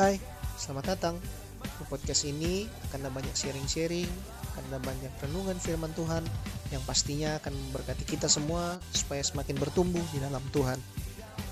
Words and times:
Hai, 0.00 0.16
selamat 0.56 0.96
datang. 0.96 1.20
Di 1.60 1.84
podcast 1.84 2.24
ini 2.24 2.64
akan 2.88 3.04
ada 3.04 3.12
banyak 3.12 3.36
sharing-sharing, 3.36 4.08
akan 4.48 4.62
ada 4.72 4.80
banyak 4.80 5.12
renungan 5.20 5.60
firman 5.60 5.92
Tuhan 5.92 6.24
yang 6.72 6.80
pastinya 6.88 7.36
akan 7.36 7.52
memberkati 7.52 8.08
kita 8.08 8.24
semua 8.24 8.80
supaya 8.96 9.20
semakin 9.20 9.60
bertumbuh 9.60 10.00
di 10.08 10.24
dalam 10.24 10.40
Tuhan. 10.56 10.80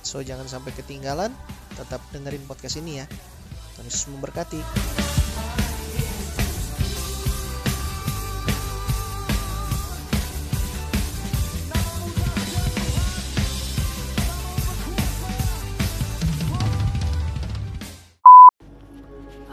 So 0.01 0.25
jangan 0.25 0.49
sampai 0.49 0.73
ketinggalan, 0.73 1.29
tetap 1.77 2.01
dengerin 2.09 2.49
podcast 2.49 2.81
ini 2.81 3.05
ya. 3.05 3.07
Tuhan 3.77 3.85
Yesus 3.85 4.09
memberkati. 4.17 4.65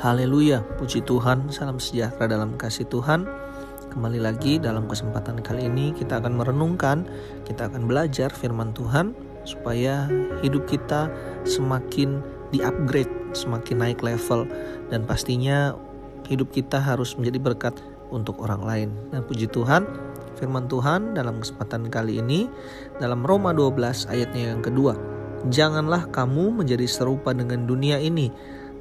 Haleluya, 0.06 0.62
puji 0.78 1.02
Tuhan, 1.02 1.50
salam 1.50 1.82
sejahtera 1.82 2.30
dalam 2.30 2.62
kasih 2.62 2.86
Tuhan. 2.94 3.26
Kembali 3.90 4.22
lagi 4.22 4.62
dalam 4.62 4.86
kesempatan 4.86 5.42
kali 5.42 5.66
ini 5.66 5.98
kita 5.98 6.22
akan 6.22 6.38
merenungkan, 6.38 7.10
kita 7.42 7.74
akan 7.74 7.90
belajar 7.90 8.30
firman 8.30 8.70
Tuhan 8.78 9.18
supaya 9.50 10.06
hidup 10.46 10.70
kita 10.70 11.10
semakin 11.42 12.22
di-upgrade, 12.54 13.10
semakin 13.34 13.82
naik 13.82 14.06
level 14.06 14.46
dan 14.94 15.10
pastinya 15.10 15.74
hidup 16.30 16.54
kita 16.54 16.78
harus 16.78 17.18
menjadi 17.18 17.42
berkat 17.42 17.74
untuk 18.14 18.38
orang 18.46 18.62
lain. 18.62 18.90
Dan 19.10 19.26
puji 19.26 19.50
Tuhan, 19.50 19.90
firman 20.38 20.70
Tuhan 20.70 21.18
dalam 21.18 21.42
kesempatan 21.42 21.90
kali 21.90 22.22
ini 22.22 22.46
dalam 23.02 23.26
Roma 23.26 23.58
12 23.58 24.06
ayatnya 24.06 24.54
yang 24.54 24.62
kedua. 24.62 24.94
Janganlah 25.50 26.14
kamu 26.14 26.62
menjadi 26.62 26.86
serupa 26.86 27.34
dengan 27.34 27.66
dunia 27.66 27.98
ini, 27.98 28.30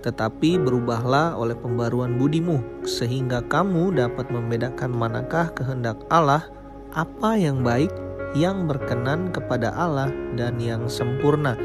tetapi 0.05 0.61
berubahlah 0.61 1.33
oleh 1.33 1.57
pembaruan 1.57 2.21
budimu, 2.21 2.61
sehingga 2.85 3.41
kamu 3.49 3.97
dapat 3.97 4.29
membedakan 4.29 4.93
manakah 4.93 5.49
kehendak 5.57 5.97
Allah, 6.13 6.45
apa 6.93 7.41
yang 7.41 7.65
baik, 7.65 7.89
yang 8.37 8.69
berkenan 8.69 9.33
kepada 9.33 9.73
Allah, 9.73 10.13
dan 10.37 10.61
yang 10.61 10.93
sempurna. 10.93 11.57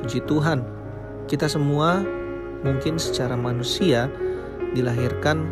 Puji 0.00 0.24
Tuhan, 0.24 0.64
kita 1.28 1.52
semua 1.52 2.00
mungkin 2.64 2.96
secara 2.96 3.36
manusia 3.36 4.08
dilahirkan 4.72 5.44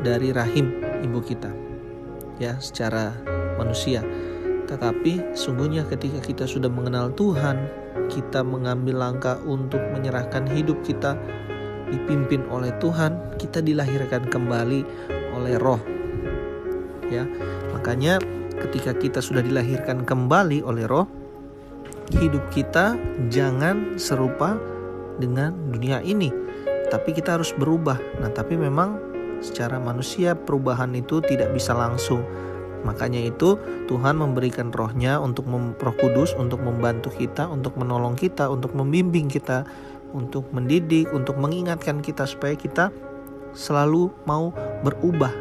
dari 0.00 0.32
rahim 0.32 0.80
ibu 1.04 1.20
kita, 1.20 1.52
ya, 2.40 2.56
secara 2.56 3.12
manusia. 3.60 4.00
Tetapi 4.74 5.38
sungguhnya 5.38 5.86
ketika 5.86 6.18
kita 6.18 6.50
sudah 6.50 6.66
mengenal 6.66 7.14
Tuhan, 7.14 7.62
kita 8.10 8.42
mengambil 8.42 8.98
langkah 8.98 9.38
untuk 9.46 9.78
menyerahkan 9.94 10.50
hidup 10.50 10.82
kita 10.82 11.14
dipimpin 11.94 12.42
oleh 12.50 12.74
Tuhan, 12.82 13.38
kita 13.38 13.62
dilahirkan 13.62 14.26
kembali 14.26 14.82
oleh 15.38 15.54
Roh. 15.62 15.78
Ya. 17.06 17.22
Makanya 17.70 18.18
ketika 18.66 18.98
kita 18.98 19.22
sudah 19.22 19.46
dilahirkan 19.46 20.02
kembali 20.02 20.66
oleh 20.66 20.90
Roh, 20.90 21.06
hidup 22.18 22.42
kita 22.50 22.98
jangan 23.30 23.94
serupa 23.94 24.58
dengan 25.22 25.54
dunia 25.70 26.02
ini, 26.02 26.34
tapi 26.90 27.14
kita 27.14 27.38
harus 27.38 27.54
berubah. 27.54 28.02
Nah, 28.18 28.34
tapi 28.34 28.58
memang 28.58 28.98
secara 29.38 29.78
manusia 29.78 30.34
perubahan 30.34 30.90
itu 30.98 31.22
tidak 31.22 31.54
bisa 31.54 31.78
langsung 31.78 32.26
Makanya 32.84 33.32
itu 33.32 33.56
Tuhan 33.88 34.20
memberikan 34.20 34.68
rohnya 34.68 35.16
untuk 35.18 35.48
roh 35.50 35.96
kudus 35.96 36.36
untuk 36.36 36.60
membantu 36.60 37.08
kita, 37.10 37.48
untuk 37.48 37.80
menolong 37.80 38.14
kita, 38.14 38.52
untuk 38.52 38.76
membimbing 38.76 39.26
kita, 39.26 39.64
untuk 40.12 40.46
mendidik, 40.52 41.10
untuk 41.10 41.40
mengingatkan 41.40 42.04
kita 42.04 42.28
supaya 42.28 42.54
kita 42.54 42.92
selalu 43.56 44.12
mau 44.28 44.52
berubah. 44.84 45.32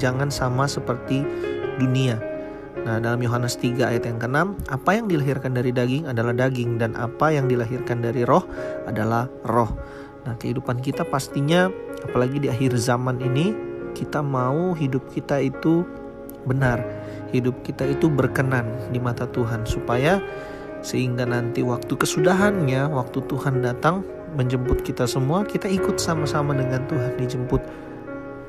Jangan 0.00 0.32
sama 0.32 0.64
seperti 0.64 1.22
dunia. 1.78 2.18
Nah, 2.86 3.02
dalam 3.02 3.20
Yohanes 3.20 3.58
3 3.60 3.90
ayat 3.90 4.06
yang 4.06 4.16
ke-6, 4.22 4.70
apa 4.70 4.90
yang 4.96 5.06
dilahirkan 5.10 5.52
dari 5.52 5.74
daging 5.74 6.08
adalah 6.08 6.32
daging 6.32 6.78
dan 6.78 6.94
apa 6.94 7.34
yang 7.34 7.50
dilahirkan 7.50 8.00
dari 8.00 8.22
roh 8.22 8.46
adalah 8.86 9.28
roh. 9.44 9.68
Nah, 10.24 10.38
kehidupan 10.38 10.80
kita 10.80 11.04
pastinya 11.04 11.68
apalagi 12.06 12.38
di 12.38 12.48
akhir 12.48 12.78
zaman 12.78 13.18
ini 13.18 13.52
kita 13.92 14.22
mau 14.22 14.72
hidup 14.78 15.10
kita 15.10 15.42
itu 15.42 15.82
benar, 16.48 16.80
hidup 17.30 17.60
kita 17.62 17.84
itu 17.84 18.08
berkenan 18.08 18.64
di 18.88 18.96
mata 18.96 19.28
Tuhan 19.28 19.68
supaya 19.68 20.18
sehingga 20.80 21.26
nanti 21.26 21.60
waktu 21.60 21.92
kesudahannya, 21.92 22.88
waktu 22.94 23.18
Tuhan 23.28 23.60
datang 23.60 24.06
menjemput 24.34 24.80
kita 24.86 25.04
semua, 25.04 25.44
kita 25.44 25.66
ikut 25.68 26.00
sama-sama 26.00 26.54
dengan 26.54 26.84
Tuhan 26.88 27.18
dijemput 27.18 27.60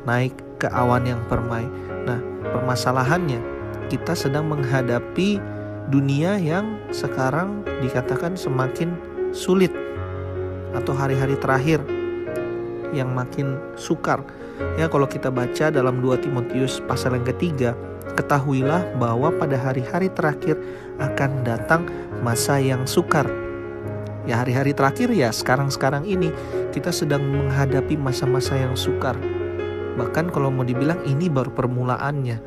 naik 0.08 0.36
ke 0.62 0.68
awan 0.72 1.04
yang 1.08 1.22
permai. 1.28 1.66
Nah, 2.08 2.20
permasalahannya 2.56 3.42
kita 3.90 4.14
sedang 4.14 4.48
menghadapi 4.48 5.42
dunia 5.90 6.38
yang 6.38 6.78
sekarang 6.94 7.66
dikatakan 7.82 8.38
semakin 8.38 8.94
sulit 9.34 9.74
atau 10.78 10.94
hari-hari 10.94 11.34
terakhir 11.42 11.82
yang 12.94 13.10
makin 13.14 13.58
sukar. 13.74 14.22
Ya 14.78 14.86
kalau 14.92 15.10
kita 15.10 15.34
baca 15.34 15.72
dalam 15.74 16.02
2 16.04 16.26
Timotius 16.26 16.84
pasal 16.86 17.18
yang 17.18 17.26
ketiga, 17.26 17.74
ketahuilah 18.20 19.00
bahwa 19.00 19.32
pada 19.32 19.56
hari-hari 19.56 20.12
terakhir 20.12 20.60
akan 21.00 21.48
datang 21.48 21.88
masa 22.20 22.60
yang 22.60 22.84
sukar. 22.84 23.24
Ya 24.28 24.44
hari-hari 24.44 24.76
terakhir 24.76 25.08
ya 25.16 25.32
sekarang-sekarang 25.32 26.04
ini 26.04 26.36
kita 26.76 26.92
sedang 26.92 27.24
menghadapi 27.24 27.96
masa-masa 27.96 28.60
yang 28.60 28.76
sukar. 28.76 29.16
Bahkan 29.96 30.36
kalau 30.36 30.52
mau 30.52 30.68
dibilang 30.68 31.00
ini 31.08 31.32
baru 31.32 31.56
permulaannya. 31.56 32.38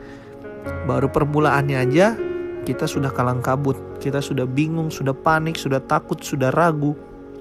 Baru 0.84 1.09
permulaannya 1.09 1.77
aja 1.81 2.15
kita 2.62 2.87
sudah 2.87 3.10
kalang 3.10 3.43
kabut, 3.43 3.75
kita 3.99 4.22
sudah 4.22 4.47
bingung, 4.47 4.93
sudah 4.93 5.16
panik, 5.16 5.56
sudah 5.56 5.83
takut, 5.83 6.21
sudah 6.22 6.53
ragu 6.53 6.94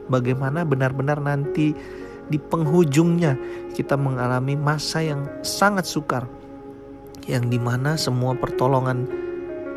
bagaimana 0.10 0.66
benar-benar 0.66 1.22
nanti 1.22 1.76
di 2.32 2.40
penghujungnya 2.40 3.36
kita 3.76 4.00
mengalami 4.00 4.56
masa 4.56 5.04
yang 5.04 5.28
sangat 5.44 5.84
sukar 5.84 6.26
yang 7.30 7.50
di 7.50 7.62
mana 7.62 7.98
semua 7.98 8.34
pertolongan 8.34 9.06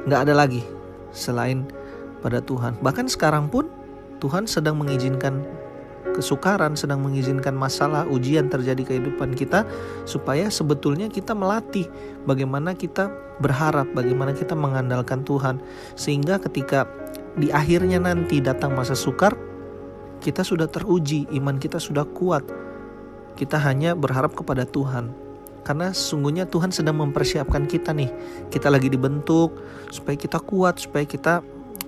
nggak 0.08 0.20
ada 0.28 0.34
lagi 0.36 0.64
selain 1.12 1.64
pada 2.20 2.40
Tuhan 2.40 2.80
bahkan 2.80 3.08
sekarang 3.08 3.48
pun 3.48 3.68
Tuhan 4.20 4.48
sedang 4.48 4.80
mengizinkan 4.80 5.44
kesukaran 6.14 6.78
sedang 6.78 7.02
mengizinkan 7.02 7.58
masalah 7.58 8.06
ujian 8.06 8.46
terjadi 8.46 8.94
kehidupan 8.94 9.34
kita 9.34 9.66
supaya 10.06 10.46
sebetulnya 10.46 11.10
kita 11.10 11.34
melatih 11.34 11.90
bagaimana 12.22 12.72
kita 12.72 13.10
berharap 13.42 13.90
bagaimana 13.92 14.30
kita 14.30 14.54
mengandalkan 14.54 15.26
Tuhan 15.26 15.58
sehingga 15.98 16.38
ketika 16.38 16.86
di 17.34 17.50
akhirnya 17.50 17.98
nanti 17.98 18.38
datang 18.38 18.78
masa 18.78 18.94
sukar 18.94 19.34
kita 20.24 20.40
sudah 20.40 20.64
teruji, 20.64 21.28
iman 21.36 21.60
kita 21.60 21.76
sudah 21.76 22.08
kuat. 22.08 22.48
Kita 23.36 23.60
hanya 23.60 23.92
berharap 23.92 24.32
kepada 24.32 24.64
Tuhan. 24.64 25.23
Karena 25.64 25.90
sesungguhnya 25.90 26.44
Tuhan 26.44 26.70
sedang 26.70 27.00
mempersiapkan 27.00 27.64
kita 27.64 27.96
nih. 27.96 28.12
Kita 28.52 28.68
lagi 28.68 28.92
dibentuk 28.92 29.56
supaya 29.88 30.14
kita 30.14 30.38
kuat, 30.44 30.76
supaya 30.76 31.08
kita 31.08 31.40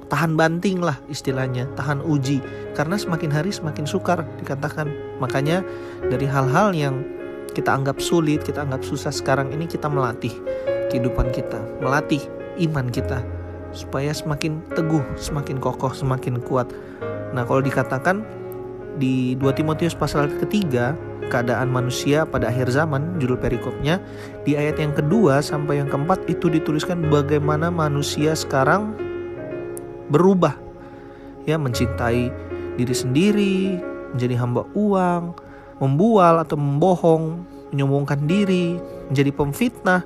tahan 0.08 0.34
banting 0.38 0.80
lah 0.80 0.96
istilahnya, 1.12 1.68
tahan 1.76 2.00
uji. 2.00 2.40
Karena 2.72 2.96
semakin 2.96 3.30
hari 3.30 3.52
semakin 3.52 3.84
sukar 3.84 4.24
dikatakan. 4.40 4.88
Makanya 5.20 5.60
dari 6.08 6.24
hal-hal 6.24 6.72
yang 6.72 7.04
kita 7.52 7.72
anggap 7.72 8.00
sulit, 8.00 8.44
kita 8.44 8.64
anggap 8.64 8.80
susah 8.84 9.12
sekarang 9.12 9.52
ini 9.52 9.68
kita 9.68 9.88
melatih 9.88 10.32
kehidupan 10.88 11.32
kita, 11.32 11.60
melatih 11.84 12.20
iman 12.68 12.88
kita 12.88 13.20
supaya 13.76 14.12
semakin 14.16 14.64
teguh, 14.72 15.04
semakin 15.20 15.60
kokoh, 15.60 15.92
semakin 15.92 16.40
kuat. 16.40 16.72
Nah, 17.36 17.44
kalau 17.44 17.60
dikatakan 17.60 18.24
di 18.96 19.36
2 19.36 19.52
Timotius 19.52 19.92
pasal 19.92 20.32
ketiga, 20.40 20.96
keadaan 21.28 21.70
manusia 21.70 22.24
pada 22.24 22.48
akhir 22.50 22.70
zaman, 22.72 23.18
judul 23.20 23.38
perikopnya, 23.38 23.98
di 24.46 24.54
ayat 24.54 24.78
yang 24.78 24.94
kedua 24.94 25.42
sampai 25.42 25.82
yang 25.82 25.90
keempat 25.90 26.24
itu 26.30 26.50
dituliskan 26.50 27.06
bagaimana 27.10 27.68
manusia 27.70 28.32
sekarang 28.32 28.94
berubah. 30.08 30.54
Ya, 31.46 31.54
mencintai 31.58 32.30
diri 32.74 32.94
sendiri, 32.94 33.58
menjadi 34.14 34.34
hamba 34.42 34.66
uang, 34.74 35.38
membual 35.78 36.42
atau 36.42 36.58
membohong, 36.58 37.46
menyombongkan 37.70 38.26
diri, 38.26 38.78
menjadi 39.10 39.30
pemfitnah, 39.30 40.02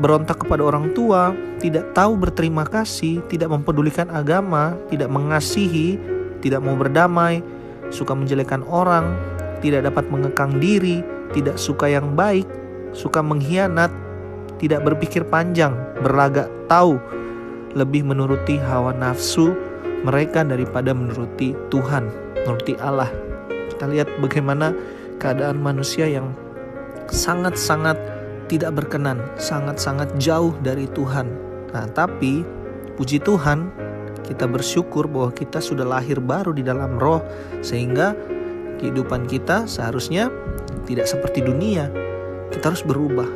berontak 0.00 0.42
kepada 0.42 0.64
orang 0.64 0.90
tua, 0.96 1.36
tidak 1.60 1.92
tahu 1.92 2.16
berterima 2.16 2.64
kasih, 2.64 3.20
tidak 3.28 3.52
mempedulikan 3.52 4.08
agama, 4.10 4.74
tidak 4.88 5.12
mengasihi, 5.12 6.00
tidak 6.40 6.64
mau 6.64 6.74
berdamai, 6.74 7.44
suka 7.92 8.16
menjelekkan 8.16 8.64
orang, 8.64 9.12
tidak 9.60 9.88
dapat 9.88 10.08
mengekang 10.08 10.58
diri, 10.58 11.04
tidak 11.32 11.56
suka 11.56 11.88
yang 11.88 12.16
baik, 12.18 12.48
suka 12.92 13.22
mengkhianat, 13.22 13.92
tidak 14.58 14.84
berpikir 14.84 15.24
panjang, 15.24 15.72
berlagak 16.04 16.50
tahu, 16.66 17.00
lebih 17.72 18.02
menuruti 18.02 18.58
hawa 18.58 18.90
nafsu 18.92 19.54
mereka 20.02 20.42
daripada 20.42 20.90
menuruti 20.96 21.54
Tuhan, 21.68 22.08
menuruti 22.44 22.74
Allah. 22.80 23.08
Kita 23.70 23.86
lihat 23.88 24.08
bagaimana 24.20 24.72
keadaan 25.20 25.60
manusia 25.60 26.08
yang 26.08 26.32
sangat-sangat 27.12 27.96
tidak 28.50 28.74
berkenan, 28.74 29.22
sangat-sangat 29.38 30.10
jauh 30.18 30.56
dari 30.64 30.90
Tuhan. 30.90 31.30
Nah, 31.70 31.86
tapi 31.94 32.42
puji 32.98 33.22
Tuhan, 33.22 33.70
kita 34.26 34.50
bersyukur 34.50 35.06
bahwa 35.06 35.30
kita 35.30 35.62
sudah 35.62 35.86
lahir 35.86 36.18
baru 36.18 36.50
di 36.50 36.66
dalam 36.66 36.98
roh 36.98 37.22
sehingga 37.62 38.16
kehidupan 38.80 39.28
kita 39.28 39.68
seharusnya 39.68 40.32
tidak 40.88 41.04
seperti 41.04 41.44
dunia. 41.44 41.92
Kita 42.48 42.72
harus 42.72 42.80
berubah. 42.80 43.28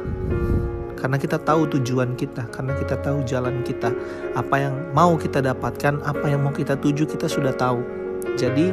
Karena 0.96 1.20
kita 1.20 1.36
tahu 1.36 1.68
tujuan 1.68 2.16
kita, 2.16 2.48
karena 2.48 2.72
kita 2.80 2.96
tahu 3.04 3.20
jalan 3.28 3.60
kita, 3.60 3.92
apa 4.32 4.56
yang 4.56 4.74
mau 4.96 5.20
kita 5.20 5.44
dapatkan, 5.44 6.00
apa 6.00 6.32
yang 6.32 6.40
mau 6.40 6.54
kita 6.56 6.80
tuju, 6.80 7.04
kita 7.04 7.28
sudah 7.28 7.52
tahu. 7.52 7.84
Jadi, 8.40 8.72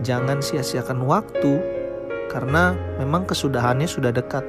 jangan 0.00 0.40
sia-siakan 0.40 1.04
waktu, 1.04 1.60
karena 2.32 2.72
memang 2.96 3.28
kesudahannya 3.28 3.84
sudah 3.84 4.08
dekat 4.08 4.40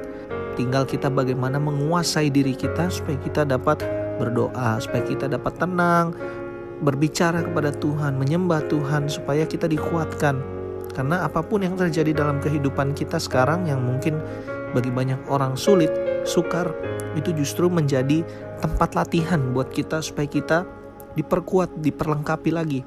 Tinggal 0.52 0.84
kita 0.84 1.08
bagaimana 1.08 1.56
menguasai 1.56 2.28
diri 2.28 2.52
kita 2.52 2.92
supaya 2.92 3.16
kita 3.24 3.48
dapat 3.48 3.80
berdoa, 4.20 4.76
supaya 4.84 5.00
kita 5.00 5.24
dapat 5.24 5.56
tenang, 5.56 6.12
berbicara 6.84 7.40
kepada 7.40 7.72
Tuhan, 7.72 8.20
menyembah 8.20 8.60
Tuhan 8.68 9.08
supaya 9.08 9.48
kita 9.48 9.64
dikuatkan. 9.64 10.61
Karena 10.92 11.24
apa 11.24 11.40
pun 11.40 11.64
yang 11.64 11.76
terjadi 11.76 12.12
dalam 12.12 12.38
kehidupan 12.38 12.92
kita 12.92 13.16
sekarang 13.16 13.68
yang 13.68 13.80
mungkin 13.80 14.20
bagi 14.72 14.92
banyak 14.92 15.28
orang 15.28 15.56
sulit, 15.56 15.92
sukar, 16.24 16.72
itu 17.16 17.32
justru 17.36 17.68
menjadi 17.68 18.24
tempat 18.60 18.96
latihan 18.96 19.52
buat 19.52 19.72
kita 19.72 20.00
supaya 20.00 20.28
kita 20.28 20.58
diperkuat, 21.16 21.80
diperlengkapi 21.80 22.50
lagi. 22.52 22.80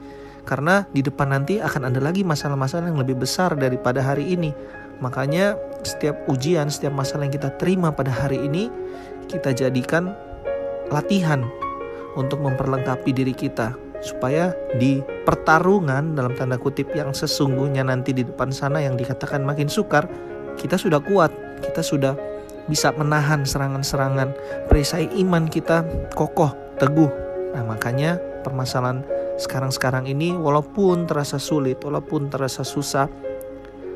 Karena 0.46 0.86
di 0.94 1.02
depan 1.02 1.34
nanti 1.34 1.57
akan 1.57 1.90
ada 1.90 1.98
lagi 2.02 2.22
masalah-masalah 2.22 2.94
yang 2.94 3.02
lebih 3.02 3.18
besar 3.18 3.57
daripada 3.57 4.02
hari 4.06 4.38
ini. 4.38 4.54
Makanya 5.01 5.58
setiap 5.81 6.30
ujian, 6.30 6.69
setiap 6.69 6.94
masalah 6.94 7.25
yang 7.25 7.34
kita 7.34 7.54
terima 7.58 7.90
pada 7.90 8.13
hari 8.13 8.46
ini 8.46 8.69
kita 9.25 9.58
jadikan 9.58 10.13
latihan 10.94 11.42
untuk 12.13 12.40
memperlengkapi 12.46 13.10
diri 13.10 13.34
kita 13.34 13.85
supaya 14.06 14.54
di 14.78 15.02
pertarungan 15.25 16.13
dalam 16.13 16.38
tanda 16.38 16.62
kutip 16.62 16.94
yang 16.94 17.10
sesungguhnya 17.10 17.81
nanti 17.81 18.13
di 18.13 18.22
depan 18.22 18.54
sana 18.54 18.78
yang 18.78 18.94
dikatakan 18.94 19.42
makin 19.42 19.66
sukar, 19.66 20.06
kita 20.62 20.78
sudah 20.78 21.02
kuat, 21.02 21.34
kita 21.66 21.81
sudah 21.81 22.13
bisa 22.69 22.94
menahan 22.94 23.42
serangan-serangan, 23.42 24.30
perisai 24.69 25.10
iman 25.25 25.50
kita 25.50 25.81
kokoh, 26.13 26.54
teguh. 26.78 27.10
Nah, 27.57 27.66
makanya 27.66 28.22
permasalahan 28.46 29.02
sekarang-sekarang 29.42 30.06
ini 30.06 30.38
walaupun 30.38 31.10
terasa 31.10 31.42
sulit, 31.42 31.81
walaupun 31.81 32.30
terasa 32.30 32.62
susah, 32.62 33.10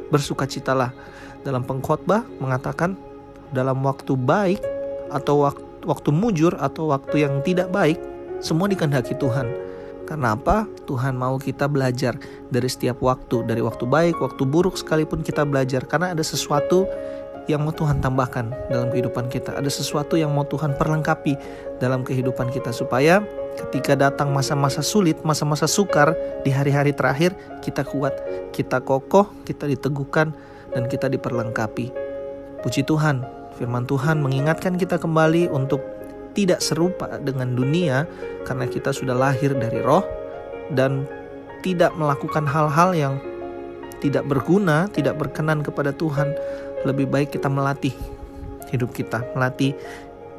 bersukacitalah. 0.09 0.91
Dalam 1.39 1.63
pengkhotbah 1.63 2.27
mengatakan 2.43 2.99
dalam 3.55 3.79
waktu 3.85 4.19
baik 4.19 4.59
atau 5.07 5.47
waktu, 5.47 5.63
waktu 5.87 6.09
mujur 6.11 6.51
atau 6.59 6.91
waktu 6.91 7.23
yang 7.23 7.39
tidak 7.45 7.71
baik 7.71 7.95
semua 8.43 8.67
dikehendaki 8.67 9.15
Tuhan. 9.15 9.68
Karena 10.09 10.33
apa? 10.33 10.65
Tuhan 10.89 11.13
mau 11.13 11.37
kita 11.37 11.69
belajar 11.69 12.17
dari 12.49 12.65
setiap 12.65 12.97
waktu, 13.05 13.45
dari 13.45 13.61
waktu 13.61 13.85
baik, 13.85 14.17
waktu 14.17 14.41
buruk 14.41 14.73
sekalipun 14.73 15.21
kita 15.21 15.45
belajar 15.45 15.85
karena 15.85 16.17
ada 16.17 16.25
sesuatu 16.25 16.89
yang 17.45 17.61
mau 17.61 17.73
Tuhan 17.73 18.01
tambahkan 18.01 18.49
dalam 18.73 18.89
kehidupan 18.89 19.29
kita. 19.29 19.53
Ada 19.53 19.69
sesuatu 19.69 20.17
yang 20.17 20.33
mau 20.33 20.49
Tuhan 20.49 20.73
perlengkapi 20.77 21.37
dalam 21.77 22.01
kehidupan 22.01 22.49
kita 22.49 22.73
supaya 22.73 23.21
ketika 23.57 23.93
datang 23.93 24.33
masa-masa 24.33 24.81
sulit, 24.81 25.21
masa-masa 25.21 25.69
sukar 25.69 26.13
di 26.41 26.49
hari-hari 26.49 26.89
terakhir, 26.89 27.37
kita 27.61 27.85
kuat, 27.85 28.17
kita 28.49 28.81
kokoh, 28.81 29.29
kita 29.45 29.69
diteguhkan, 29.69 30.33
dan 30.73 30.85
kita 30.85 31.09
diperlengkapi. 31.09 31.89
Puji 32.61 32.85
Tuhan, 32.85 33.25
firman 33.57 33.89
Tuhan 33.89 34.21
mengingatkan 34.21 34.77
kita 34.77 35.01
kembali 35.01 35.49
untuk 35.49 35.81
tidak 36.39 36.63
serupa 36.63 37.19
dengan 37.19 37.51
dunia 37.51 38.07
karena 38.47 38.63
kita 38.63 38.95
sudah 38.95 39.11
lahir 39.11 39.51
dari 39.59 39.83
roh 39.83 40.07
dan 40.71 41.03
tidak 41.59 41.91
melakukan 41.99 42.47
hal-hal 42.47 42.95
yang 42.95 43.19
tidak 43.99 44.23
berguna, 44.23 44.87
tidak 44.95 45.19
berkenan 45.19 45.59
kepada 45.59 45.91
Tuhan. 45.91 46.31
Lebih 46.87 47.11
baik 47.11 47.35
kita 47.35 47.51
melatih 47.51 47.91
hidup 48.71 48.95
kita, 48.95 49.19
melatih 49.35 49.75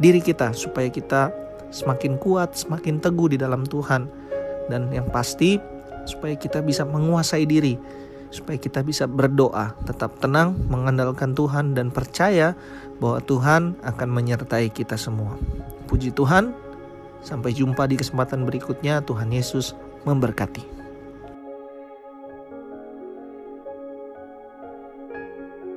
diri 0.00 0.25
kita 0.25 0.56
supaya 0.56 0.88
kita 0.88 1.29
semakin 1.69 2.17
kuat, 2.17 2.56
semakin 2.56 2.97
teguh 2.97 3.37
di 3.37 3.38
dalam 3.38 3.69
Tuhan. 3.69 4.08
Dan 4.73 4.88
yang 4.88 5.12
pasti 5.12 5.61
supaya 6.08 6.32
kita 6.32 6.64
bisa 6.64 6.88
menguasai 6.88 7.44
diri, 7.44 7.76
supaya 8.32 8.56
kita 8.56 8.81
bisa 8.81 9.05
berdoa, 9.05 9.76
tetap 9.85 10.17
tenang, 10.17 10.56
mengandalkan 10.73 11.37
Tuhan 11.37 11.76
dan 11.76 11.93
percaya 11.93 12.56
bahwa 12.97 13.20
Tuhan 13.20 13.76
akan 13.85 14.08
menyertai 14.08 14.73
kita 14.73 14.97
semua. 14.97 15.37
Puji 15.90 16.14
Tuhan, 16.14 16.54
sampai 17.26 17.50
jumpa 17.50 17.90
di 17.90 17.98
kesempatan 17.98 18.46
berikutnya. 18.46 19.02
Tuhan 19.02 19.34
Yesus 19.34 19.75
memberkati. 20.06 20.79